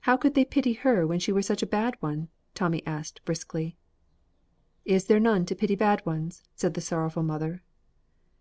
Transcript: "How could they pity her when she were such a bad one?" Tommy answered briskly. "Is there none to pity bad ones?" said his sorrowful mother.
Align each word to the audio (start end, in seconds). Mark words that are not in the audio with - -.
"How 0.00 0.16
could 0.16 0.34
they 0.34 0.44
pity 0.44 0.72
her 0.72 1.06
when 1.06 1.20
she 1.20 1.30
were 1.30 1.40
such 1.40 1.62
a 1.62 1.66
bad 1.68 1.94
one?" 2.02 2.26
Tommy 2.56 2.84
answered 2.84 3.20
briskly. 3.24 3.76
"Is 4.84 5.04
there 5.04 5.20
none 5.20 5.46
to 5.46 5.54
pity 5.54 5.76
bad 5.76 6.04
ones?" 6.04 6.42
said 6.56 6.74
his 6.74 6.88
sorrowful 6.88 7.22
mother. 7.22 7.62